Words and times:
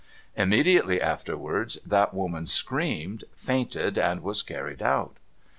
Immediately 0.35 0.99
afterwards 0.99 1.77
that 1.85 2.11
woman 2.11 2.47
screamed, 2.47 3.23
fainted, 3.35 3.99
and 3.99 4.23
was 4.23 4.41
carried 4.41 4.81
out. 4.81 5.17